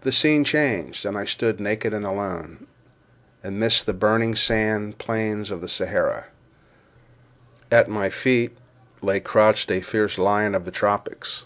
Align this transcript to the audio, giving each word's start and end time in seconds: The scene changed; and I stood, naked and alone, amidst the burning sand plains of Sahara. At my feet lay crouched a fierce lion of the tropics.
The 0.00 0.10
scene 0.10 0.42
changed; 0.42 1.06
and 1.06 1.16
I 1.16 1.24
stood, 1.24 1.60
naked 1.60 1.94
and 1.94 2.04
alone, 2.04 2.66
amidst 3.44 3.86
the 3.86 3.92
burning 3.92 4.34
sand 4.34 4.98
plains 4.98 5.52
of 5.52 5.70
Sahara. 5.70 6.24
At 7.70 7.88
my 7.88 8.10
feet 8.10 8.58
lay 9.02 9.20
crouched 9.20 9.70
a 9.70 9.82
fierce 9.82 10.18
lion 10.18 10.56
of 10.56 10.64
the 10.64 10.72
tropics. 10.72 11.44